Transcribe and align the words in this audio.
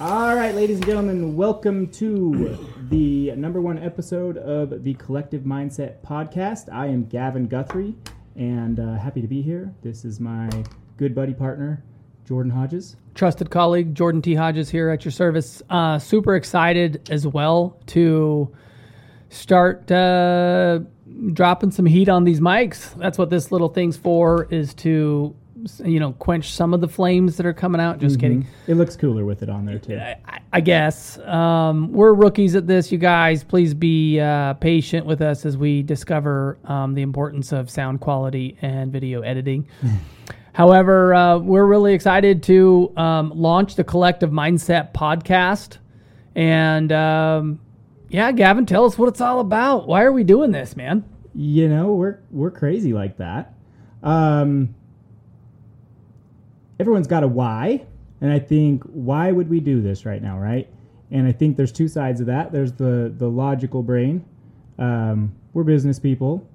All 0.00 0.36
right, 0.36 0.54
ladies 0.54 0.76
and 0.76 0.86
gentlemen, 0.86 1.34
welcome 1.34 1.88
to 1.94 2.56
the 2.88 3.32
number 3.32 3.60
one 3.60 3.80
episode 3.80 4.36
of 4.36 4.84
the 4.84 4.94
Collective 4.94 5.42
Mindset 5.42 6.00
podcast. 6.06 6.72
I 6.72 6.86
am 6.86 7.06
Gavin 7.06 7.48
Guthrie, 7.48 7.96
and 8.36 8.78
uh, 8.78 8.94
happy 8.94 9.20
to 9.20 9.26
be 9.26 9.42
here. 9.42 9.74
This 9.82 10.04
is 10.04 10.20
my 10.20 10.48
good 10.98 11.16
buddy 11.16 11.34
partner, 11.34 11.82
Jordan 12.24 12.52
Hodges. 12.52 12.94
Trusted 13.16 13.50
colleague 13.50 13.92
Jordan 13.92 14.22
T. 14.22 14.36
Hodges 14.36 14.70
here 14.70 14.88
at 14.88 15.04
your 15.04 15.10
service. 15.10 15.64
Uh, 15.68 15.98
super 15.98 16.36
excited 16.36 17.08
as 17.10 17.26
well 17.26 17.76
to 17.86 18.54
start 19.30 19.90
uh, 19.90 20.78
dropping 21.32 21.72
some 21.72 21.86
heat 21.86 22.08
on 22.08 22.22
these 22.22 22.38
mics. 22.38 22.94
That's 22.94 23.18
what 23.18 23.30
this 23.30 23.50
little 23.50 23.68
thing's 23.68 23.96
for, 23.96 24.46
is 24.48 24.74
to 24.74 25.34
you 25.84 26.00
know 26.00 26.12
quench 26.12 26.52
some 26.52 26.74
of 26.74 26.80
the 26.80 26.88
flames 26.88 27.36
that 27.36 27.46
are 27.46 27.52
coming 27.52 27.80
out. 27.80 27.98
Just 27.98 28.20
kidding. 28.20 28.46
It 28.66 28.74
looks 28.74 28.96
cooler 28.96 29.24
with 29.24 29.42
it 29.42 29.50
on 29.50 29.64
there 29.64 29.78
too. 29.78 29.98
I, 29.98 30.40
I 30.52 30.60
guess 30.60 31.18
um, 31.20 31.92
we're 31.92 32.12
rookies 32.12 32.54
at 32.54 32.66
this. 32.66 32.92
You 32.92 32.98
guys, 32.98 33.44
please 33.44 33.74
be 33.74 34.20
uh, 34.20 34.54
patient 34.54 35.06
with 35.06 35.20
us 35.20 35.44
as 35.44 35.56
we 35.56 35.82
discover 35.82 36.58
um, 36.64 36.94
the 36.94 37.02
importance 37.02 37.52
of 37.52 37.70
sound 37.70 38.00
quality 38.00 38.56
and 38.62 38.92
video 38.92 39.22
editing. 39.22 39.66
However, 40.52 41.14
uh, 41.14 41.38
we're 41.38 41.66
really 41.66 41.94
excited 41.94 42.42
to 42.44 42.92
um, 42.96 43.30
launch 43.34 43.76
the 43.76 43.84
Collective 43.84 44.30
Mindset 44.30 44.92
podcast. 44.92 45.78
And 46.34 46.90
um, 46.90 47.60
yeah, 48.08 48.32
Gavin, 48.32 48.66
tell 48.66 48.84
us 48.84 48.98
what 48.98 49.08
it's 49.08 49.20
all 49.20 49.40
about. 49.40 49.86
Why 49.86 50.02
are 50.02 50.12
we 50.12 50.24
doing 50.24 50.50
this, 50.50 50.74
man? 50.74 51.04
You 51.34 51.68
know, 51.68 51.92
we're 51.92 52.18
we're 52.30 52.50
crazy 52.50 52.92
like 52.92 53.18
that. 53.18 53.54
Um, 54.02 54.74
everyone's 56.78 57.06
got 57.06 57.22
a 57.22 57.28
why, 57.28 57.84
and 58.20 58.32
I 58.32 58.38
think 58.38 58.82
why 58.84 59.32
would 59.32 59.48
we 59.48 59.60
do 59.60 59.80
this 59.80 60.04
right 60.04 60.22
now, 60.22 60.38
right? 60.38 60.68
And 61.10 61.26
I 61.26 61.32
think 61.32 61.56
there's 61.56 61.72
two 61.72 61.88
sides 61.88 62.20
of 62.20 62.26
that. 62.26 62.52
There's 62.52 62.72
the 62.72 63.12
the 63.16 63.28
logical 63.28 63.82
brain. 63.82 64.24
Um, 64.78 65.34
we're 65.52 65.64
business 65.64 65.98
people. 65.98 66.46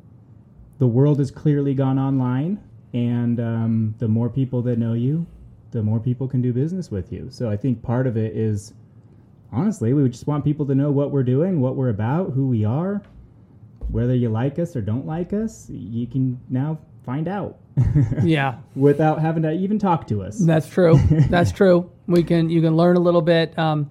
The 0.79 0.87
world 0.87 1.19
has 1.19 1.31
clearly 1.31 1.73
gone 1.73 1.99
online, 1.99 2.59
and 2.93 3.39
um, 3.39 3.95
the 3.99 4.07
more 4.07 4.29
people 4.29 4.61
that 4.63 4.77
know 4.77 4.93
you, 4.93 5.25
the 5.71 5.81
more 5.81 5.99
people 5.99 6.27
can 6.27 6.41
do 6.41 6.53
business 6.53 6.91
with 6.91 7.11
you. 7.11 7.27
So 7.29 7.49
I 7.49 7.57
think 7.57 7.81
part 7.81 8.07
of 8.07 8.17
it 8.17 8.35
is 8.35 8.73
honestly, 9.51 9.93
we 9.93 10.07
just 10.09 10.27
want 10.27 10.43
people 10.43 10.65
to 10.65 10.75
know 10.75 10.91
what 10.91 11.11
we're 11.11 11.23
doing, 11.23 11.61
what 11.61 11.75
we're 11.75 11.89
about, 11.89 12.31
who 12.31 12.47
we 12.47 12.65
are. 12.65 13.01
Whether 13.89 14.15
you 14.15 14.29
like 14.29 14.59
us 14.59 14.75
or 14.75 14.81
don't 14.81 15.05
like 15.05 15.33
us, 15.33 15.69
you 15.69 16.07
can 16.07 16.39
now 16.49 16.79
find 17.05 17.27
out. 17.27 17.57
Yeah. 18.23 18.55
Without 18.75 19.19
having 19.19 19.43
to 19.43 19.51
even 19.51 19.79
talk 19.79 20.07
to 20.07 20.21
us. 20.23 20.37
That's 20.39 20.67
true. 20.69 20.99
That's 21.29 21.51
true. 21.61 21.91
We 22.07 22.23
can 22.23 22.49
you 22.49 22.61
can 22.61 22.75
learn 22.75 22.97
a 22.97 22.99
little 22.99 23.21
bit. 23.21 23.57
Um, 23.57 23.89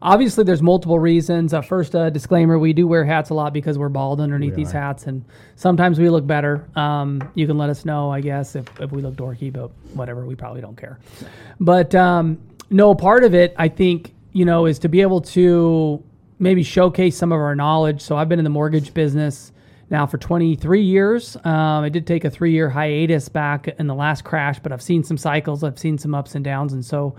obviously, 0.00 0.44
there's 0.44 0.62
multiple 0.62 0.98
reasons. 0.98 1.52
Uh, 1.52 1.60
first, 1.60 1.94
uh, 1.94 2.10
disclaimer: 2.10 2.58
we 2.58 2.72
do 2.72 2.86
wear 2.86 3.04
hats 3.04 3.30
a 3.30 3.34
lot 3.34 3.52
because 3.52 3.78
we're 3.78 3.88
bald 3.88 4.20
underneath 4.20 4.52
We 4.52 4.64
these 4.64 4.74
are. 4.74 4.80
hats, 4.80 5.06
and 5.06 5.24
sometimes 5.56 5.98
we 5.98 6.08
look 6.08 6.26
better. 6.26 6.68
Um, 6.76 7.30
you 7.34 7.46
can 7.46 7.58
let 7.58 7.70
us 7.70 7.84
know, 7.84 8.10
I 8.10 8.20
guess, 8.20 8.54
if, 8.56 8.66
if 8.80 8.92
we 8.92 9.02
look 9.02 9.14
dorky, 9.16 9.52
but 9.52 9.70
whatever, 9.94 10.24
we 10.24 10.34
probably 10.34 10.60
don't 10.60 10.76
care. 10.76 10.98
But 11.60 11.94
um, 11.94 12.38
no, 12.70 12.94
part 12.94 13.24
of 13.24 13.34
it, 13.34 13.54
I 13.58 13.68
think, 13.68 14.14
you 14.32 14.44
know, 14.44 14.66
is 14.66 14.78
to 14.80 14.88
be 14.88 15.00
able 15.00 15.20
to 15.22 16.02
maybe 16.38 16.62
showcase 16.62 17.16
some 17.16 17.32
of 17.32 17.40
our 17.40 17.56
knowledge. 17.56 18.00
So 18.00 18.16
I've 18.16 18.28
been 18.28 18.38
in 18.38 18.44
the 18.44 18.50
mortgage 18.50 18.94
business 18.94 19.52
now 19.90 20.06
for 20.06 20.18
23 20.18 20.82
years. 20.82 21.36
Um, 21.36 21.84
I 21.84 21.88
did 21.88 22.06
take 22.06 22.24
a 22.24 22.30
three 22.30 22.52
year 22.52 22.68
hiatus 22.68 23.28
back 23.28 23.68
in 23.68 23.86
the 23.86 23.94
last 23.94 24.24
crash, 24.24 24.58
but 24.58 24.72
I've 24.72 24.82
seen 24.82 25.02
some 25.02 25.16
cycles, 25.16 25.64
I've 25.64 25.78
seen 25.78 25.98
some 25.98 26.14
ups 26.14 26.34
and 26.34 26.44
downs. 26.44 26.72
And 26.72 26.84
so 26.84 27.16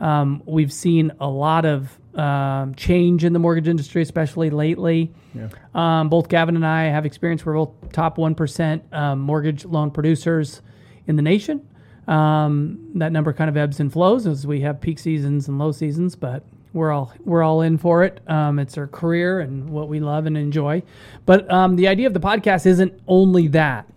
um, 0.00 0.42
we've 0.46 0.72
seen 0.72 1.12
a 1.20 1.28
lot 1.28 1.64
of 1.64 1.98
um, 2.14 2.74
change 2.74 3.24
in 3.24 3.32
the 3.32 3.38
mortgage 3.38 3.68
industry, 3.68 4.02
especially 4.02 4.50
lately. 4.50 5.12
Yeah. 5.34 5.48
Um, 5.74 6.08
both 6.08 6.28
Gavin 6.28 6.56
and 6.56 6.66
I 6.66 6.84
have 6.84 7.06
experience. 7.06 7.44
We're 7.44 7.54
both 7.54 7.92
top 7.92 8.16
1% 8.16 8.92
um, 8.92 9.20
mortgage 9.20 9.64
loan 9.64 9.90
producers 9.90 10.62
in 11.06 11.16
the 11.16 11.22
nation. 11.22 11.68
Um, 12.06 12.90
that 12.96 13.12
number 13.12 13.32
kind 13.32 13.48
of 13.48 13.56
ebbs 13.56 13.80
and 13.80 13.92
flows 13.92 14.26
as 14.26 14.46
we 14.46 14.60
have 14.60 14.80
peak 14.80 14.98
seasons 14.98 15.48
and 15.48 15.58
low 15.58 15.72
seasons, 15.72 16.14
but 16.14 16.44
we're 16.74 16.90
all 16.92 17.12
we're 17.24 17.42
all 17.42 17.62
in 17.62 17.78
for 17.78 18.04
it. 18.04 18.20
Um, 18.28 18.58
it's 18.58 18.76
our 18.76 18.86
career 18.88 19.40
and 19.40 19.70
what 19.70 19.88
we 19.88 20.00
love 20.00 20.26
and 20.26 20.36
enjoy. 20.36 20.82
But 21.24 21.50
um, 21.50 21.76
the 21.76 21.88
idea 21.88 22.06
of 22.06 22.12
the 22.12 22.20
podcast 22.20 22.66
isn't 22.66 23.00
only 23.08 23.48
that. 23.48 23.88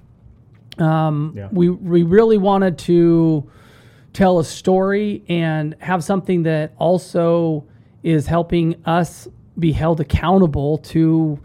Um, 0.77 1.33
Yeah. 1.35 1.49
We 1.51 1.69
we 1.69 2.03
really 2.03 2.37
wanted 2.37 2.77
to 2.79 3.49
tell 4.13 4.39
a 4.39 4.45
story 4.45 5.23
and 5.27 5.75
have 5.79 6.03
something 6.03 6.43
that 6.43 6.73
also 6.77 7.65
is 8.03 8.27
helping 8.27 8.75
us 8.85 9.27
be 9.59 9.71
held 9.71 9.99
accountable 9.99 10.77
to 10.77 11.39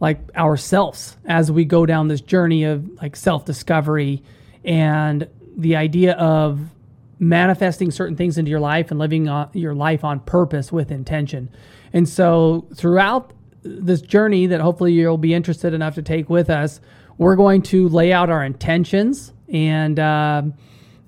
like 0.00 0.18
ourselves 0.34 1.18
as 1.26 1.52
we 1.52 1.64
go 1.64 1.84
down 1.84 2.08
this 2.08 2.22
journey 2.22 2.64
of 2.64 2.88
like 3.02 3.14
self-discovery 3.14 4.22
and 4.64 5.28
the 5.58 5.76
idea 5.76 6.14
of 6.14 6.58
manifesting 7.20 7.92
certain 7.92 8.16
things 8.16 8.38
into 8.38 8.50
your 8.50 8.58
life 8.58 8.90
and 8.90 8.98
living 8.98 9.30
your 9.52 9.74
life 9.74 10.02
on 10.02 10.18
purpose 10.20 10.72
with 10.72 10.90
intention. 10.90 11.48
And 11.92 12.08
so 12.08 12.66
throughout 12.74 13.32
this 13.62 14.00
journey 14.00 14.46
that 14.46 14.60
hopefully 14.60 14.94
you'll 14.94 15.18
be 15.18 15.34
interested 15.34 15.74
enough 15.74 15.94
to 15.94 16.02
take 16.02 16.28
with 16.28 16.50
us, 16.50 16.80
we're 17.18 17.36
going 17.36 17.60
to 17.60 17.88
lay 17.88 18.12
out 18.12 18.30
our 18.30 18.42
intentions 18.42 19.32
and 19.52 20.00
um 20.00 20.54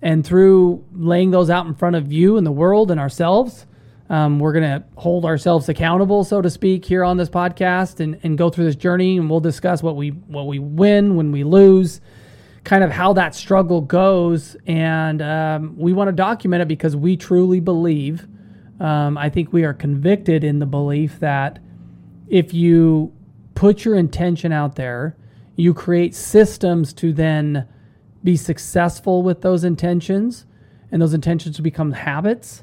and 0.03 0.27
through 0.27 0.85
laying 0.93 1.31
those 1.31 1.49
out 1.49 1.67
in 1.67 1.75
front 1.75 1.95
of 1.95 2.13
you 2.13 2.37
and 2.37 2.45
the 2.45 2.53
world 2.53 2.91
and 2.91 2.99
ourselves, 2.99 3.67
um, 4.11 4.41
we're 4.41 4.53
going 4.53 4.65
to 4.65 4.85
hold 4.97 5.25
ourselves 5.25 5.69
accountable, 5.69 6.25
so 6.25 6.43
to 6.43 6.51
speak, 6.51 6.85
here 6.85 7.05
on 7.05 7.17
this 7.17 7.31
podcast 7.31 8.01
and, 8.01 8.19
and 8.25 8.37
go 8.37 8.51
through 8.51 8.65
this 8.65 8.77
journey. 8.77 9.17
And 9.17 9.31
we'll 9.31 9.41
discuss 9.41 9.83
what 9.83 9.97
we 9.97 10.09
what 10.11 10.49
we 10.49 10.59
win, 10.59 11.15
when 11.17 11.31
we 11.33 11.45
lose, 11.45 12.01
kind 12.65 12.85
of 12.85 12.91
how 12.91 13.13
that 13.15 13.35
struggle 13.35 13.81
goes. 13.81 14.57
And 14.67 15.21
um, 15.21 15.77
we 15.77 15.93
want 15.93 16.09
to 16.09 16.13
document 16.13 16.63
it 16.63 16.69
because 16.69 16.95
we 16.95 17.17
truly 17.17 17.61
believe. 17.61 18.27
Um, 18.81 19.19
I 19.19 19.29
think 19.29 19.53
we 19.53 19.65
are 19.65 19.75
convicted 19.75 20.45
in 20.45 20.59
the 20.59 20.67
belief 20.67 21.21
that 21.21 21.59
if 22.29 22.55
you 22.55 23.13
put 23.55 23.85
your 23.85 23.97
intention 23.97 24.53
out 24.53 24.77
there, 24.77 25.17
you 25.57 25.75
create 25.75 26.15
systems 26.15 26.93
to 26.95 27.13
then 27.13 27.67
be 28.25 28.37
successful 28.37 29.23
with 29.23 29.43
those 29.43 29.65
intentions, 29.65 30.47
and 30.91 31.03
those 31.03 31.15
intentions 31.15 31.57
to 31.57 31.63
become 31.63 31.93
habits 31.93 32.63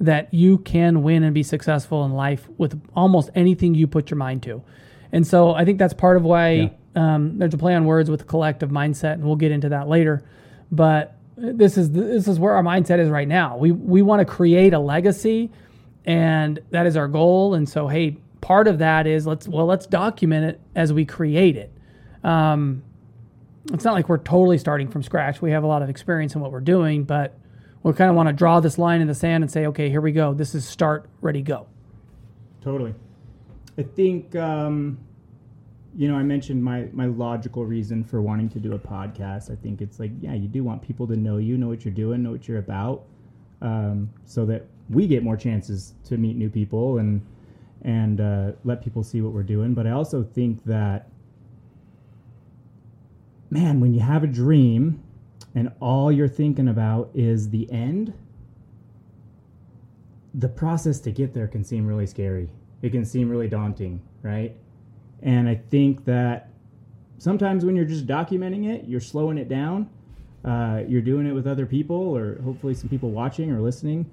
that 0.00 0.32
you 0.32 0.58
can 0.58 1.02
win 1.02 1.22
and 1.22 1.34
be 1.34 1.42
successful 1.42 2.04
in 2.04 2.12
life 2.12 2.48
with 2.56 2.80
almost 2.94 3.30
anything 3.34 3.74
you 3.74 3.86
put 3.86 4.10
your 4.10 4.16
mind 4.16 4.42
to. 4.42 4.62
And 5.12 5.26
so 5.26 5.54
I 5.54 5.64
think 5.64 5.78
that's 5.78 5.94
part 5.94 6.16
of 6.16 6.22
why 6.22 6.72
um, 6.94 7.38
there's 7.38 7.54
a 7.54 7.58
play 7.58 7.74
on 7.74 7.84
words 7.84 8.10
with 8.10 8.20
the 8.20 8.26
collective 8.26 8.70
mindset, 8.70 9.14
and 9.14 9.24
we'll 9.24 9.36
get 9.36 9.52
into 9.52 9.68
that 9.70 9.88
later. 9.88 10.22
But 10.70 11.16
this 11.36 11.76
is 11.76 11.90
this 11.90 12.28
is 12.28 12.38
where 12.38 12.54
our 12.54 12.62
mindset 12.62 12.98
is 12.98 13.08
right 13.08 13.28
now. 13.28 13.56
We 13.56 13.72
we 13.72 14.02
want 14.02 14.20
to 14.20 14.24
create 14.24 14.72
a 14.72 14.78
legacy, 14.78 15.50
and 16.04 16.60
that 16.70 16.86
is 16.86 16.96
our 16.96 17.08
goal. 17.08 17.54
And 17.54 17.68
so, 17.68 17.88
hey, 17.88 18.16
part 18.40 18.68
of 18.68 18.78
that 18.78 19.06
is 19.06 19.26
let's 19.26 19.48
well 19.48 19.66
let's 19.66 19.86
document 19.86 20.46
it 20.46 20.60
as 20.74 20.92
we 20.92 21.04
create 21.04 21.56
it. 21.56 21.72
Um, 22.22 22.82
it's 23.72 23.84
not 23.84 23.94
like 23.94 24.08
we're 24.08 24.18
totally 24.18 24.58
starting 24.58 24.88
from 24.88 25.02
scratch. 25.02 25.40
We 25.40 25.50
have 25.52 25.64
a 25.64 25.66
lot 25.66 25.82
of 25.82 25.88
experience 25.88 26.34
in 26.34 26.40
what 26.40 26.52
we're 26.52 26.60
doing, 26.60 27.04
but 27.04 27.38
we 27.82 27.92
kind 27.92 28.10
of 28.10 28.16
want 28.16 28.28
to 28.28 28.32
draw 28.32 28.60
this 28.60 28.78
line 28.78 29.00
in 29.00 29.08
the 29.08 29.14
sand 29.14 29.42
and 29.42 29.50
say, 29.50 29.66
okay, 29.66 29.88
here 29.88 30.00
we 30.00 30.12
go. 30.12 30.34
This 30.34 30.54
is 30.54 30.66
start, 30.66 31.06
ready, 31.20 31.42
go. 31.42 31.66
Totally. 32.62 32.94
I 33.76 33.82
think 33.82 34.36
um, 34.36 34.98
you 35.96 36.08
know 36.08 36.16
I 36.16 36.22
mentioned 36.22 36.62
my 36.62 36.88
my 36.92 37.06
logical 37.06 37.64
reason 37.64 38.04
for 38.04 38.20
wanting 38.20 38.48
to 38.50 38.58
do 38.58 38.74
a 38.74 38.78
podcast. 38.78 39.50
I 39.50 39.56
think 39.56 39.80
it's 39.80 40.00
like 40.00 40.10
yeah, 40.20 40.34
you 40.34 40.48
do 40.48 40.64
want 40.64 40.82
people 40.82 41.06
to 41.06 41.16
know 41.16 41.36
you, 41.36 41.56
know 41.56 41.68
what 41.68 41.84
you're 41.84 41.94
doing, 41.94 42.22
know 42.22 42.32
what 42.32 42.48
you're 42.48 42.58
about, 42.58 43.04
um, 43.62 44.10
so 44.24 44.44
that 44.46 44.66
we 44.90 45.06
get 45.06 45.22
more 45.22 45.36
chances 45.36 45.94
to 46.04 46.16
meet 46.16 46.36
new 46.36 46.50
people 46.50 46.98
and 46.98 47.24
and 47.82 48.20
uh, 48.20 48.52
let 48.64 48.82
people 48.82 49.02
see 49.02 49.20
what 49.20 49.32
we're 49.32 49.42
doing. 49.42 49.74
But 49.74 49.86
I 49.86 49.90
also 49.90 50.22
think 50.22 50.64
that 50.64 51.08
man, 53.50 53.80
when 53.80 53.94
you 53.94 54.00
have 54.00 54.24
a 54.24 54.26
dream 54.26 55.02
and 55.54 55.70
all 55.80 56.10
you're 56.10 56.28
thinking 56.28 56.68
about 56.68 57.10
is 57.14 57.50
the 57.50 57.70
end, 57.70 58.12
the 60.34 60.48
process 60.48 60.98
to 61.00 61.12
get 61.12 61.32
there 61.32 61.46
can 61.46 61.62
seem 61.62 61.86
really 61.86 62.06
scary. 62.06 62.50
It 62.82 62.90
can 62.90 63.04
seem 63.04 63.28
really 63.30 63.48
daunting, 63.48 64.02
right? 64.22 64.56
And 65.24 65.48
I 65.48 65.56
think 65.56 66.04
that 66.04 66.50
sometimes 67.18 67.64
when 67.64 67.74
you're 67.74 67.84
just 67.84 68.06
documenting 68.06 68.68
it, 68.68 68.86
you're 68.86 69.00
slowing 69.00 69.38
it 69.38 69.48
down. 69.48 69.88
Uh, 70.44 70.82
you're 70.86 71.00
doing 71.02 71.26
it 71.26 71.32
with 71.32 71.46
other 71.46 71.64
people, 71.66 71.96
or 71.96 72.38
hopefully 72.42 72.74
some 72.74 72.88
people 72.90 73.10
watching 73.10 73.50
or 73.50 73.60
listening, 73.62 74.04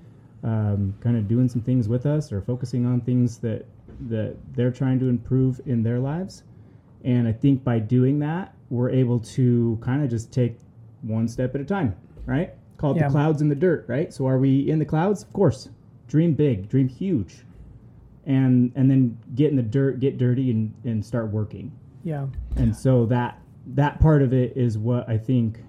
um, 0.43 0.93
kind 1.01 1.17
of 1.17 1.27
doing 1.27 1.49
some 1.49 1.61
things 1.61 1.89
with 1.89 2.05
us, 2.05 2.31
or 2.31 2.41
focusing 2.41 2.85
on 2.85 3.01
things 3.01 3.37
that 3.39 3.65
that 4.07 4.35
they're 4.55 4.71
trying 4.71 4.97
to 4.99 5.09
improve 5.09 5.59
in 5.65 5.83
their 5.83 5.99
lives. 5.99 6.43
And 7.03 7.27
I 7.27 7.33
think 7.33 7.63
by 7.63 7.77
doing 7.79 8.17
that, 8.19 8.55
we're 8.69 8.89
able 8.89 9.19
to 9.19 9.77
kind 9.81 10.03
of 10.03 10.09
just 10.09 10.31
take 10.31 10.57
one 11.01 11.27
step 11.27 11.53
at 11.53 11.61
a 11.61 11.65
time, 11.65 11.95
right? 12.25 12.53
Called 12.77 12.95
Yeah. 12.97 13.07
the 13.07 13.11
clouds 13.11 13.41
in 13.41 13.49
the 13.49 13.55
dirt, 13.55 13.85
right? 13.87 14.11
So 14.13 14.25
are 14.27 14.39
we 14.39 14.69
in 14.69 14.79
the 14.79 14.85
clouds? 14.85 15.21
Of 15.23 15.33
course. 15.33 15.69
dream 16.07 16.33
big, 16.33 16.67
dream 16.67 16.87
huge, 16.89 17.43
and 18.25 18.71
and 18.75 18.89
then 18.89 19.17
get 19.35 19.49
in 19.51 19.55
the 19.55 19.63
dirt, 19.63 19.99
get 19.99 20.17
dirty, 20.17 20.51
and 20.51 20.73
and 20.85 21.03
start 21.05 21.29
working. 21.31 21.71
Yeah. 22.03 22.27
And 22.55 22.75
so 22.75 23.05
that 23.07 23.39
that 23.67 23.99
part 23.99 24.21
of 24.21 24.33
it 24.33 24.55
is 24.57 24.77
what 24.77 25.07
I 25.09 25.17
think 25.17 25.59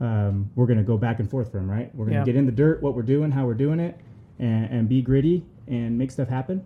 um, 0.00 0.50
we're 0.54 0.66
going 0.66 0.78
to 0.78 0.84
go 0.84 0.96
back 0.98 1.20
and 1.20 1.30
forth 1.30 1.50
from. 1.52 1.70
Right? 1.70 1.94
We're 1.94 2.06
going 2.06 2.14
to 2.14 2.20
Yeah. 2.20 2.24
get 2.24 2.36
in 2.36 2.46
the 2.46 2.52
dirt, 2.52 2.82
what 2.82 2.94
we're 2.94 3.02
doing, 3.02 3.30
how 3.30 3.46
we're 3.46 3.54
doing 3.54 3.80
it, 3.80 3.98
and, 4.38 4.66
and 4.70 4.88
be 4.88 5.02
gritty 5.02 5.44
and 5.68 5.96
make 5.96 6.10
stuff 6.10 6.28
happen. 6.28 6.62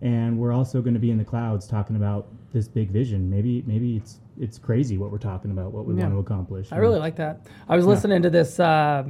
And 0.00 0.38
we're 0.38 0.52
also 0.52 0.80
going 0.80 0.94
to 0.94 1.00
be 1.00 1.10
in 1.10 1.18
the 1.18 1.24
clouds 1.24 1.66
talking 1.66 1.96
about 1.96 2.28
this 2.52 2.68
big 2.68 2.90
vision. 2.90 3.28
Maybe 3.28 3.62
maybe 3.66 3.96
it's 3.96 4.20
it's 4.40 4.58
crazy 4.58 4.98
what 4.98 5.10
we're 5.10 5.18
talking 5.18 5.50
about, 5.50 5.72
what 5.72 5.84
we 5.86 5.94
Yeah. 5.94 6.02
want 6.02 6.14
to 6.14 6.18
accomplish. 6.20 6.68
I 6.72 6.76
really 6.76 7.00
like 7.00 7.16
that. 7.16 7.46
I 7.68 7.74
was 7.76 7.84
listening 7.86 8.22
to 8.22 8.30
this 8.30 8.60
uh, 8.60 9.04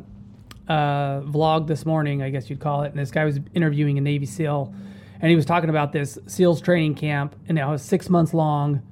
uh, 0.68 1.20
vlog 1.22 1.66
this 1.66 1.84
morning, 1.84 2.22
I 2.22 2.30
guess 2.30 2.48
you'd 2.48 2.60
call 2.60 2.82
it, 2.84 2.90
and 2.90 2.98
this 2.98 3.10
guy 3.10 3.24
was 3.26 3.38
interviewing 3.54 3.98
a 3.98 4.00
Navy 4.00 4.24
SEAL, 4.26 4.72
and 5.20 5.30
he 5.30 5.36
was 5.36 5.44
talking 5.44 5.70
about 5.70 5.92
this 5.92 6.18
SEALs 6.26 6.60
training 6.60 6.94
camp, 6.94 7.36
and 7.48 7.58
it 7.58 7.66
was 7.66 7.82
six 7.82 8.08
months 8.08 8.34
long, 8.34 8.82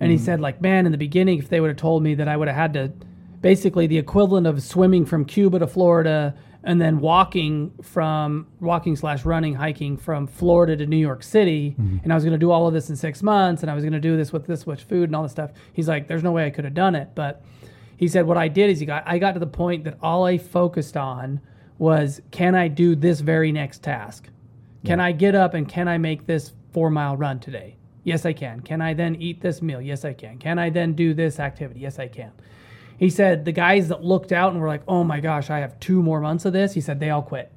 and 0.00 0.10
he 0.10 0.16
mm-hmm. 0.16 0.24
said, 0.24 0.40
like, 0.40 0.60
man, 0.60 0.86
in 0.86 0.92
the 0.92 0.98
beginning, 0.98 1.38
if 1.38 1.48
they 1.48 1.60
would 1.60 1.68
have 1.68 1.76
told 1.76 2.02
me 2.02 2.14
that 2.14 2.28
I 2.28 2.36
would 2.36 2.48
have 2.48 2.56
had 2.56 2.72
to, 2.74 2.92
basically 3.40 3.86
the 3.86 3.98
equivalent 3.98 4.46
of 4.46 4.62
swimming 4.62 5.04
from 5.04 5.24
Cuba 5.24 5.58
to 5.58 5.66
Florida, 5.66 6.34
and 6.62 6.80
then 6.80 6.98
walking 6.98 7.72
from 7.82 8.46
walking 8.58 8.96
slash 8.96 9.26
running 9.26 9.54
hiking 9.54 9.98
from 9.98 10.26
Florida 10.26 10.76
to 10.76 10.86
New 10.86 10.96
York 10.96 11.22
City, 11.22 11.76
mm-hmm. 11.78 11.98
and 12.02 12.12
I 12.12 12.14
was 12.14 12.24
going 12.24 12.32
to 12.32 12.38
do 12.38 12.50
all 12.50 12.66
of 12.66 12.72
this 12.72 12.88
in 12.88 12.96
six 12.96 13.22
months, 13.22 13.62
and 13.62 13.70
I 13.70 13.74
was 13.74 13.84
going 13.84 13.92
to 13.92 14.00
do 14.00 14.16
this 14.16 14.32
with 14.32 14.46
this 14.46 14.66
much 14.66 14.84
food 14.84 15.08
and 15.08 15.16
all 15.16 15.22
this 15.22 15.32
stuff. 15.32 15.50
He's 15.72 15.88
like, 15.88 16.08
there's 16.08 16.22
no 16.22 16.32
way 16.32 16.46
I 16.46 16.50
could 16.50 16.64
have 16.64 16.74
done 16.74 16.94
it, 16.94 17.10
but 17.14 17.44
he 17.96 18.08
said 18.08 18.26
what 18.26 18.36
I 18.36 18.48
did 18.48 18.70
is 18.70 18.80
he 18.80 18.86
got 18.86 19.04
I 19.06 19.18
got 19.18 19.32
to 19.32 19.40
the 19.40 19.46
point 19.46 19.84
that 19.84 19.98
all 20.02 20.24
I 20.24 20.38
focused 20.38 20.96
on 20.96 21.40
was 21.78 22.20
can 22.30 22.54
I 22.54 22.68
do 22.68 22.94
this 22.94 23.20
very 23.20 23.52
next 23.52 23.82
task? 23.82 24.28
Can 24.84 25.00
I 25.00 25.12
get 25.12 25.34
up 25.34 25.54
and 25.54 25.68
can 25.68 25.88
I 25.88 25.98
make 25.98 26.26
this 26.26 26.52
four 26.72 26.90
mile 26.90 27.16
run 27.16 27.40
today? 27.40 27.76
Yes, 28.02 28.26
I 28.26 28.34
can. 28.34 28.60
Can 28.60 28.82
I 28.82 28.92
then 28.92 29.16
eat 29.16 29.40
this 29.40 29.62
meal? 29.62 29.80
Yes, 29.80 30.04
I 30.04 30.12
can. 30.12 30.38
Can 30.38 30.58
I 30.58 30.68
then 30.68 30.92
do 30.92 31.14
this 31.14 31.40
activity? 31.40 31.80
Yes, 31.80 31.98
I 31.98 32.06
can. 32.06 32.32
He 32.98 33.08
said 33.08 33.44
the 33.44 33.52
guys 33.52 33.88
that 33.88 34.04
looked 34.04 34.30
out 34.30 34.52
and 34.52 34.60
were 34.60 34.68
like, 34.68 34.82
oh 34.86 35.02
my 35.02 35.20
gosh, 35.20 35.50
I 35.50 35.58
have 35.60 35.80
two 35.80 36.02
more 36.02 36.20
months 36.20 36.44
of 36.44 36.52
this. 36.52 36.74
He 36.74 36.80
said 36.80 37.00
they 37.00 37.10
all 37.10 37.22
quit. 37.22 37.50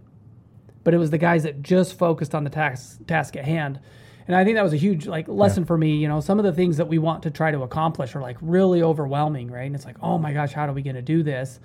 But 0.83 0.93
it 0.93 0.97
was 0.97 1.09
the 1.09 1.17
guys 1.17 1.43
that 1.43 1.61
just 1.61 1.97
focused 1.97 2.33
on 2.33 2.45
the 2.45 2.49
task 2.49 3.05
task 3.07 3.35
at 3.35 3.43
hand. 3.43 3.79
And 4.25 4.35
I 4.35 4.43
think 4.43 4.55
that 4.55 4.63
was 4.63 4.73
a 4.73 4.77
huge 4.77 5.05
like 5.05 5.27
lesson 5.27 5.65
for 5.65 5.77
me. 5.77 5.97
You 5.97 6.07
know, 6.07 6.21
some 6.21 6.39
of 6.39 6.45
the 6.45 6.53
things 6.53 6.77
that 6.77 6.87
we 6.87 6.97
want 6.97 7.23
to 7.23 7.31
try 7.31 7.51
to 7.51 7.61
accomplish 7.63 8.15
are 8.15 8.21
like 8.21 8.37
really 8.41 8.81
overwhelming, 8.81 9.51
right? 9.51 9.65
And 9.65 9.75
it's 9.75 9.85
like, 9.85 9.97
oh 10.01 10.17
my 10.17 10.31
gosh, 10.33 10.53
how 10.53 10.65
are 10.65 10.73
we 10.73 10.81
going 10.81 10.95
to 10.95 11.01
do 11.01 11.23
this? 11.23 11.59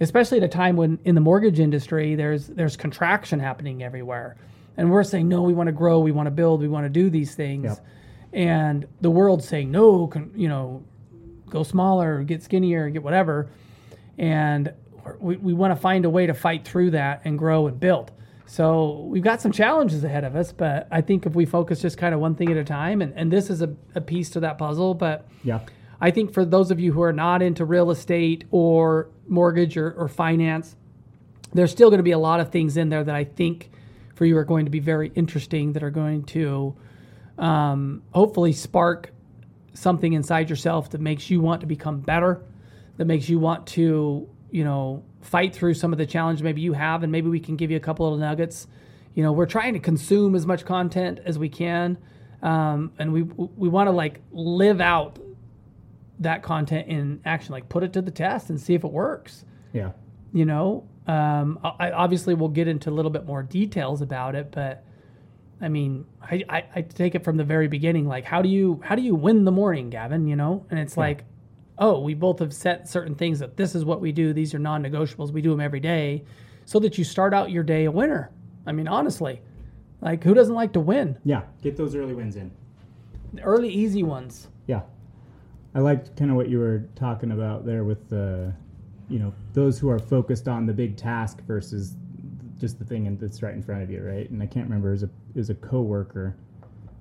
Especially 0.00 0.38
at 0.38 0.44
a 0.44 0.48
time 0.48 0.76
when 0.76 0.98
in 1.04 1.14
the 1.14 1.20
mortgage 1.20 1.60
industry 1.60 2.14
there's 2.14 2.48
there's 2.48 2.76
contraction 2.76 3.38
happening 3.38 3.82
everywhere, 3.82 4.36
and 4.76 4.90
we're 4.90 5.04
saying 5.04 5.28
no, 5.28 5.42
we 5.42 5.52
want 5.52 5.68
to 5.68 5.72
grow, 5.72 6.00
we 6.00 6.12
want 6.12 6.26
to 6.26 6.30
build, 6.30 6.60
we 6.60 6.68
want 6.68 6.84
to 6.84 6.90
do 6.90 7.10
these 7.10 7.34
things, 7.34 7.64
Yep. 7.64 7.86
and 8.32 8.86
the 9.00 9.10
world's 9.10 9.46
saying 9.46 9.70
no, 9.70 10.06
con- 10.06 10.32
you 10.34 10.48
know, 10.48 10.82
go 11.50 11.62
smaller, 11.62 12.22
get 12.22 12.42
skinnier, 12.42 12.88
get 12.90 13.02
whatever, 13.02 13.50
and 14.18 14.72
we, 15.20 15.36
we 15.36 15.52
want 15.52 15.74
to 15.74 15.80
find 15.80 16.04
a 16.04 16.10
way 16.10 16.26
to 16.26 16.34
fight 16.34 16.64
through 16.64 16.90
that 16.92 17.22
and 17.24 17.38
grow 17.38 17.66
and 17.66 17.78
build. 17.80 18.10
So 18.46 19.04
we've 19.08 19.22
got 19.22 19.40
some 19.40 19.50
challenges 19.52 20.04
ahead 20.04 20.24
of 20.24 20.36
us, 20.36 20.52
but 20.52 20.86
I 20.90 21.00
think 21.00 21.24
if 21.26 21.34
we 21.34 21.46
focus 21.46 21.80
just 21.80 21.96
kind 21.96 22.14
of 22.14 22.20
one 22.20 22.34
thing 22.34 22.50
at 22.50 22.56
a 22.56 22.64
time, 22.64 23.00
and, 23.00 23.12
and 23.16 23.32
this 23.32 23.48
is 23.50 23.62
a, 23.62 23.74
a 23.94 24.00
piece 24.00 24.30
to 24.30 24.40
that 24.40 24.58
puzzle, 24.58 24.94
but 24.94 25.26
Yeah. 25.42 25.60
I 26.00 26.10
think 26.10 26.32
for 26.34 26.44
those 26.44 26.70
of 26.72 26.80
you 26.80 26.92
who 26.92 27.00
are 27.02 27.12
not 27.12 27.42
into 27.42 27.64
real 27.64 27.90
estate 27.92 28.44
or 28.50 29.08
mortgage 29.28 29.76
or, 29.76 29.92
or 29.92 30.08
finance, 30.08 30.74
there's 31.54 31.70
still 31.70 31.90
going 31.90 31.98
to 31.98 32.02
be 32.04 32.10
a 32.10 32.18
lot 32.18 32.40
of 32.40 32.50
things 32.50 32.76
in 32.76 32.88
there 32.88 33.04
that 33.04 33.14
I 33.14 33.22
think 33.24 33.70
for 34.14 34.24
you 34.24 34.36
are 34.36 34.44
going 34.44 34.64
to 34.66 34.70
be 34.70 34.80
very 34.80 35.10
interesting 35.14 35.72
that 35.72 35.82
are 35.82 35.90
going 35.90 36.24
to 36.24 36.74
um, 37.38 38.02
hopefully 38.12 38.52
spark 38.52 39.10
something 39.74 40.12
inside 40.12 40.50
yourself 40.50 40.90
that 40.90 41.00
makes 41.00 41.30
you 41.30 41.40
want 41.40 41.60
to 41.62 41.66
become 41.66 42.00
better, 42.00 42.42
that 42.98 43.06
makes 43.06 43.28
you 43.28 43.38
want 43.38 43.66
to, 43.68 44.28
you 44.50 44.64
know, 44.64 45.02
fight 45.22 45.54
through 45.54 45.74
some 45.74 45.92
of 45.92 45.98
the 45.98 46.06
challenge 46.06 46.42
maybe 46.42 46.60
you 46.60 46.72
have, 46.74 47.02
and 47.02 47.10
maybe 47.10 47.28
we 47.28 47.40
can 47.40 47.56
give 47.56 47.70
you 47.70 47.76
a 47.76 47.80
couple 47.80 48.04
little 48.06 48.18
nuggets. 48.18 48.66
You 49.14 49.22
know, 49.22 49.32
we're 49.32 49.46
trying 49.46 49.72
to 49.74 49.78
consume 49.78 50.34
as 50.34 50.46
much 50.46 50.64
content 50.64 51.20
as 51.24 51.38
we 51.38 51.48
can, 51.48 51.96
um, 52.42 52.92
and 52.98 53.12
we 53.12 53.22
we 53.22 53.68
want 53.68 53.86
to 53.86 53.92
like 53.92 54.20
live 54.30 54.80
out 54.80 55.18
that 56.18 56.42
content 56.42 56.88
in 56.88 57.20
action, 57.24 57.52
like 57.52 57.68
put 57.68 57.82
it 57.82 57.92
to 57.94 58.02
the 58.02 58.10
test 58.10 58.50
and 58.50 58.60
see 58.60 58.74
if 58.74 58.84
it 58.84 58.92
works 58.92 59.44
Yeah. 59.72 59.92
you 60.32 60.44
know 60.44 60.86
um, 61.06 61.58
I, 61.64 61.90
obviously 61.90 62.34
we'll 62.34 62.48
get 62.48 62.68
into 62.68 62.90
a 62.90 62.92
little 62.92 63.10
bit 63.10 63.26
more 63.26 63.42
details 63.42 64.02
about 64.02 64.34
it 64.34 64.50
but 64.52 64.84
i 65.60 65.68
mean 65.68 66.04
I, 66.22 66.44
I, 66.48 66.64
I 66.76 66.82
take 66.82 67.14
it 67.14 67.24
from 67.24 67.36
the 67.36 67.44
very 67.44 67.66
beginning 67.68 68.06
like 68.06 68.24
how 68.24 68.40
do 68.42 68.48
you 68.48 68.80
how 68.84 68.94
do 68.94 69.02
you 69.02 69.14
win 69.14 69.44
the 69.44 69.50
morning 69.52 69.90
gavin 69.90 70.26
you 70.28 70.36
know 70.36 70.64
and 70.70 70.78
it's 70.78 70.96
like 70.96 71.24
oh 71.78 72.00
we 72.00 72.14
both 72.14 72.38
have 72.38 72.52
set 72.54 72.88
certain 72.88 73.14
things 73.16 73.40
that 73.40 73.56
this 73.56 73.74
is 73.74 73.84
what 73.84 74.00
we 74.00 74.12
do 74.12 74.32
these 74.32 74.54
are 74.54 74.58
non-negotiables 74.60 75.32
we 75.32 75.42
do 75.42 75.50
them 75.50 75.60
every 75.60 75.80
day 75.80 76.24
so 76.64 76.78
that 76.78 76.96
you 76.98 77.04
start 77.04 77.34
out 77.34 77.50
your 77.50 77.64
day 77.64 77.84
a 77.86 77.90
winner 77.90 78.30
i 78.66 78.70
mean 78.72 78.86
honestly 78.86 79.40
like 80.00 80.22
who 80.22 80.34
doesn't 80.34 80.54
like 80.54 80.72
to 80.72 80.80
win 80.80 81.18
Yeah. 81.24 81.42
Get 81.62 81.76
those 81.76 81.94
early 81.94 82.12
wins 82.14 82.34
in. 82.36 82.50
the 83.32 83.42
early 83.42 83.68
easy 83.70 84.02
ones 84.02 84.48
Yeah. 84.66 84.82
I 85.74 85.80
liked 85.80 86.16
kind 86.16 86.30
of 86.30 86.36
what 86.36 86.48
you 86.48 86.58
were 86.58 86.84
talking 86.96 87.30
about 87.30 87.64
there 87.64 87.82
with 87.82 88.08
the, 88.10 88.52
you 89.12 89.18
know, 89.18 89.34
those 89.52 89.78
who 89.78 89.90
are 89.90 89.98
focused 89.98 90.48
on 90.48 90.64
the 90.64 90.72
big 90.72 90.96
task 90.96 91.42
versus 91.42 91.96
just 92.58 92.78
the 92.78 92.84
thing 92.84 93.18
that's 93.20 93.42
right 93.42 93.52
in 93.52 93.62
front 93.62 93.82
of 93.82 93.90
you, 93.90 94.02
right? 94.02 94.30
And 94.30 94.42
I 94.42 94.46
can't 94.46 94.64
remember, 94.64 94.92
was 94.92 95.02
a, 95.02 95.10
was 95.34 95.50
a 95.50 95.54
coworker. 95.54 96.34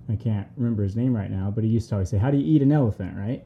I 0.09 0.17
can't 0.17 0.47
remember 0.57 0.83
his 0.83 0.97
name 0.97 1.15
right 1.15 1.31
now, 1.31 1.49
but 1.49 1.63
he 1.63 1.69
used 1.69 1.87
to 1.89 1.95
always 1.95 2.09
say, 2.09 2.17
"How 2.17 2.29
do 2.29 2.37
you 2.37 2.55
eat 2.55 2.61
an 2.61 2.71
elephant?" 2.73 3.15
Right? 3.15 3.45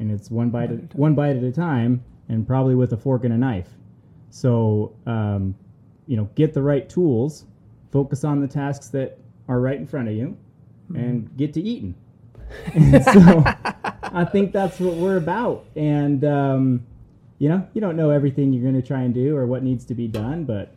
And 0.00 0.10
it's 0.10 0.28
one 0.28 0.50
bite, 0.50 0.72
at, 0.72 0.94
one 0.96 1.14
bite 1.14 1.36
at 1.36 1.44
a 1.44 1.52
time, 1.52 2.02
and 2.28 2.44
probably 2.44 2.74
with 2.74 2.92
a 2.94 2.96
fork 2.96 3.22
and 3.22 3.32
a 3.32 3.38
knife. 3.38 3.68
So, 4.30 4.96
um, 5.06 5.54
you 6.08 6.16
know, 6.16 6.28
get 6.34 6.52
the 6.52 6.62
right 6.62 6.88
tools, 6.88 7.44
focus 7.92 8.24
on 8.24 8.40
the 8.40 8.48
tasks 8.48 8.88
that 8.88 9.18
are 9.46 9.60
right 9.60 9.76
in 9.76 9.86
front 9.86 10.08
of 10.08 10.14
you, 10.14 10.36
and 10.96 11.36
get 11.36 11.52
to 11.54 11.62
eating. 11.62 11.94
And 12.74 13.04
so, 13.04 13.44
I 14.02 14.24
think 14.24 14.52
that's 14.52 14.80
what 14.80 14.94
we're 14.94 15.16
about. 15.16 15.64
And 15.76 16.24
um, 16.24 16.86
you 17.44 17.50
know, 17.50 17.68
you 17.74 17.80
don't 17.82 17.94
know 17.94 18.08
everything 18.08 18.54
you're 18.54 18.62
going 18.62 18.80
to 18.80 18.86
try 18.86 19.02
and 19.02 19.12
do 19.12 19.36
or 19.36 19.46
what 19.46 19.62
needs 19.62 19.84
to 19.84 19.94
be 19.94 20.08
done, 20.08 20.44
but 20.44 20.72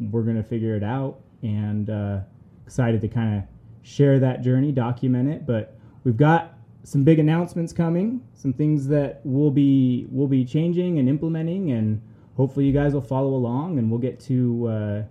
we're 0.00 0.22
going 0.22 0.38
to 0.38 0.42
figure 0.42 0.74
it 0.74 0.82
out. 0.82 1.20
And 1.42 1.90
uh, 1.90 2.20
excited 2.64 3.02
to 3.02 3.08
kind 3.08 3.36
of 3.36 3.42
share 3.82 4.18
that 4.20 4.40
journey, 4.40 4.72
document 4.72 5.28
it. 5.28 5.44
But 5.44 5.76
we've 6.02 6.16
got 6.16 6.54
some 6.82 7.04
big 7.04 7.18
announcements 7.18 7.74
coming, 7.74 8.22
some 8.32 8.54
things 8.54 8.88
that 8.88 9.20
we'll 9.22 9.50
be 9.50 10.06
we'll 10.10 10.28
be 10.28 10.46
changing 10.46 10.98
and 10.98 11.10
implementing, 11.10 11.72
and 11.72 12.00
hopefully 12.38 12.64
you 12.64 12.72
guys 12.72 12.94
will 12.94 13.02
follow 13.02 13.34
along, 13.34 13.78
and 13.78 13.90
we'll 13.90 14.00
get 14.00 14.18
to 14.20 14.68
uh, 14.68 15.02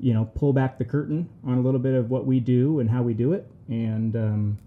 you 0.00 0.12
know 0.12 0.30
pull 0.34 0.52
back 0.52 0.76
the 0.76 0.84
curtain 0.84 1.30
on 1.46 1.56
a 1.56 1.62
little 1.62 1.80
bit 1.80 1.94
of 1.94 2.10
what 2.10 2.26
we 2.26 2.40
do 2.40 2.78
and 2.80 2.90
how 2.90 3.02
we 3.02 3.14
do 3.14 3.32
it. 3.32 3.50
And 3.68 4.14
um, 4.16 4.58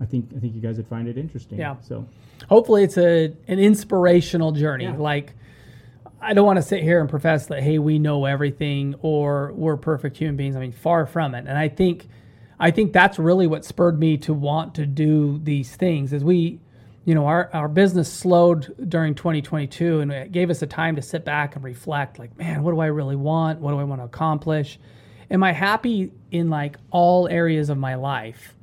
I 0.00 0.04
think 0.06 0.30
I 0.36 0.40
think 0.40 0.54
you 0.54 0.60
guys 0.60 0.76
would 0.76 0.88
find 0.88 1.08
it 1.08 1.16
interesting. 1.18 1.58
Yeah. 1.58 1.76
So 1.80 2.06
hopefully 2.48 2.82
it's 2.84 2.98
a 2.98 3.32
an 3.48 3.58
inspirational 3.58 4.52
journey 4.52 4.84
Yeah. 4.84 4.96
like 4.96 5.34
i 6.20 6.32
don't 6.34 6.44
want 6.46 6.56
to 6.56 6.62
sit 6.62 6.82
here 6.82 7.00
and 7.00 7.08
profess 7.08 7.46
that 7.46 7.62
hey 7.62 7.78
we 7.78 7.98
know 7.98 8.24
everything 8.24 8.94
or 9.02 9.52
we're 9.54 9.76
perfect 9.76 10.16
human 10.16 10.36
beings 10.36 10.56
i 10.56 10.58
mean 10.58 10.72
far 10.72 11.06
from 11.06 11.34
it 11.34 11.46
and 11.46 11.56
i 11.56 11.68
think 11.68 12.08
i 12.58 12.70
think 12.70 12.92
that's 12.92 13.18
really 13.18 13.46
what 13.46 13.64
spurred 13.64 13.98
me 13.98 14.16
to 14.16 14.34
want 14.34 14.74
to 14.74 14.84
do 14.86 15.38
these 15.44 15.76
things 15.76 16.12
as 16.12 16.24
we 16.24 16.58
you 17.04 17.14
know 17.14 17.26
our, 17.26 17.48
our 17.52 17.68
business 17.68 18.12
slowed 18.12 18.74
during 18.88 19.14
2022 19.14 20.00
and 20.00 20.10
it 20.10 20.32
gave 20.32 20.50
us 20.50 20.60
a 20.62 20.66
time 20.66 20.96
to 20.96 21.02
sit 21.02 21.24
back 21.24 21.54
and 21.54 21.64
reflect 21.64 22.18
like 22.18 22.36
man 22.36 22.62
what 22.62 22.72
do 22.72 22.80
i 22.80 22.86
really 22.86 23.16
want 23.16 23.60
what 23.60 23.70
do 23.70 23.78
i 23.78 23.84
want 23.84 24.00
to 24.00 24.04
accomplish 24.04 24.78
am 25.30 25.42
i 25.42 25.52
happy 25.52 26.10
in 26.30 26.50
like 26.50 26.76
all 26.90 27.28
areas 27.28 27.70
of 27.70 27.78
my 27.78 27.94
life 27.94 28.54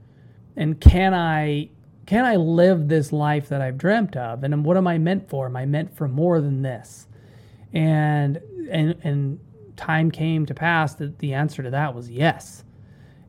and 0.55 0.79
can 0.79 1.13
I 1.13 1.69
can 2.05 2.25
I 2.25 2.35
live 2.35 2.87
this 2.87 3.13
life 3.13 3.49
that 3.49 3.61
I've 3.61 3.77
dreamt 3.77 4.17
of? 4.17 4.43
And 4.43 4.65
what 4.65 4.75
am 4.75 4.87
I 4.87 4.97
meant 4.97 5.29
for? 5.29 5.45
Am 5.45 5.55
I 5.55 5.65
meant 5.65 5.95
for 5.95 6.07
more 6.07 6.41
than 6.41 6.61
this? 6.61 7.07
And 7.73 8.41
and 8.69 8.95
and 9.03 9.39
time 9.77 10.11
came 10.11 10.45
to 10.45 10.53
pass 10.53 10.95
that 10.95 11.19
the 11.19 11.33
answer 11.33 11.63
to 11.63 11.69
that 11.69 11.95
was 11.95 12.09
yes. 12.09 12.63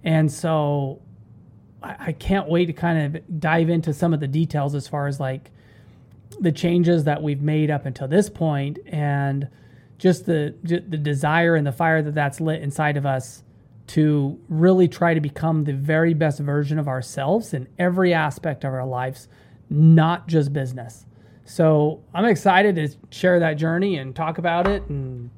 And 0.04 0.30
so 0.30 1.00
I, 1.82 1.96
I 1.98 2.12
can't 2.12 2.48
wait 2.48 2.66
to 2.66 2.72
kind 2.72 3.16
of 3.16 3.40
dive 3.40 3.68
into 3.68 3.92
some 3.92 4.12
of 4.12 4.20
the 4.20 4.26
details 4.26 4.74
as 4.74 4.88
far 4.88 5.06
as 5.06 5.20
like 5.20 5.50
the 6.40 6.52
changes 6.52 7.04
that 7.04 7.22
we've 7.22 7.42
made 7.42 7.70
up 7.70 7.86
until 7.86 8.08
this 8.08 8.28
point 8.28 8.78
and 8.86 9.48
just 9.98 10.26
the 10.26 10.54
ju- 10.64 10.84
the 10.86 10.96
desire 10.96 11.54
and 11.54 11.66
the 11.66 11.72
fire 11.72 12.02
that 12.02 12.14
that's 12.14 12.40
lit 12.40 12.62
inside 12.62 12.96
of 12.96 13.06
us 13.06 13.42
to 13.92 14.40
really 14.48 14.88
try 14.88 15.12
to 15.12 15.20
become 15.20 15.64
the 15.64 15.74
very 15.74 16.14
best 16.14 16.40
version 16.40 16.78
of 16.78 16.88
ourselves 16.88 17.52
in 17.52 17.68
every 17.78 18.14
aspect 18.14 18.64
of 18.64 18.72
our 18.72 18.86
lives, 18.86 19.28
not 19.68 20.26
just 20.28 20.50
business. 20.50 21.04
So 21.44 22.02
I'm 22.14 22.24
excited 22.24 22.76
to 22.76 22.88
share 23.10 23.38
that 23.40 23.54
journey 23.54 23.98
and 23.98 24.16
talk 24.16 24.38
about 24.38 24.66
it 24.66 24.82
and 24.88 25.28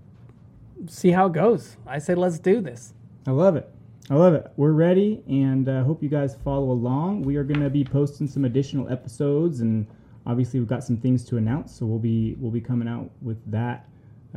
see 0.87 1.11
how 1.11 1.26
it 1.26 1.32
goes. 1.32 1.76
I 1.84 1.99
say, 1.99 2.14
let's 2.14 2.38
do 2.38 2.61
this. 2.61 2.94
I 3.26 3.32
love 3.32 3.56
it. 3.56 3.68
I 4.08 4.14
love 4.14 4.34
it. 4.34 4.46
We're 4.56 4.70
ready, 4.70 5.25
and 5.26 5.68
uh, 5.68 5.82
hope 5.82 6.00
you 6.00 6.08
guys 6.08 6.37
follow 6.44 6.70
along. 6.70 7.23
We 7.23 7.34
are 7.34 7.42
going 7.42 7.61
to 7.61 7.70
be 7.70 7.82
posting 7.82 8.28
some 8.28 8.44
additional 8.44 8.88
episodes, 8.88 9.62
and 9.62 9.84
obviously 10.26 10.61
we've 10.61 10.68
got 10.68 10.84
some 10.84 10.99
things 10.99 11.25
to 11.25 11.38
announce. 11.38 11.75
So 11.75 11.87
we'll 11.87 11.99
be 11.99 12.37
we'll 12.38 12.52
be 12.52 12.61
coming 12.61 12.87
out 12.87 13.11
with 13.20 13.38
that 13.50 13.88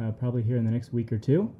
uh, 0.01 0.11
probably 0.11 0.41
here 0.41 0.57
in 0.57 0.65
the 0.65 0.71
next 0.71 0.91
week 0.91 1.11
or 1.11 1.19
two. 1.19 1.53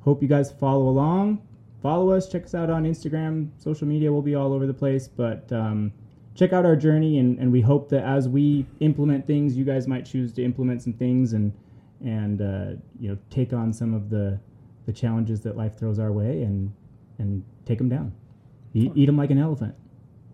Hope 0.00 0.22
you 0.22 0.28
guys 0.28 0.50
follow 0.50 0.88
along. 0.88 1.42
Follow 1.82 2.10
us. 2.10 2.28
Check 2.28 2.44
us 2.44 2.54
out 2.54 2.70
on 2.70 2.84
Instagram, 2.84 3.50
social 3.58 3.86
media. 3.86 4.12
We'll 4.12 4.22
be 4.22 4.34
all 4.34 4.52
over 4.52 4.66
the 4.66 4.74
place, 4.74 5.08
but 5.08 5.50
um, 5.52 5.92
check 6.34 6.52
out 6.52 6.66
our 6.66 6.76
journey, 6.76 7.18
and, 7.18 7.38
and 7.38 7.50
we 7.50 7.60
hope 7.60 7.88
that 7.90 8.04
as 8.04 8.28
we 8.28 8.66
implement 8.80 9.26
things, 9.26 9.56
you 9.56 9.64
guys 9.64 9.88
might 9.88 10.04
choose 10.04 10.32
to 10.34 10.44
implement 10.44 10.82
some 10.82 10.92
things 10.92 11.32
and 11.32 11.52
and 12.02 12.40
uh, 12.40 12.80
you 12.98 13.10
know 13.10 13.18
take 13.28 13.52
on 13.52 13.72
some 13.72 13.94
of 13.94 14.10
the 14.10 14.38
the 14.86 14.92
challenges 14.92 15.40
that 15.42 15.56
life 15.56 15.78
throws 15.78 15.98
our 15.98 16.12
way 16.12 16.42
and 16.42 16.72
and 17.18 17.44
take 17.64 17.78
them 17.78 17.88
down. 17.88 18.12
Eat, 18.72 18.92
eat 18.94 19.06
them 19.06 19.16
like 19.16 19.30
an 19.30 19.38
elephant. 19.38 19.74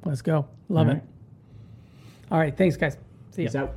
Let's 0.05 0.23
go. 0.23 0.47
Love 0.69 0.87
All 0.87 0.93
it. 0.93 0.95
right? 0.95 1.03
All 2.31 2.39
right. 2.39 2.57
Thanks, 2.57 2.77
guys. 2.77 2.97
See 3.31 3.43
ya. 3.43 3.49
Peace 3.49 3.57
out. 3.57 3.75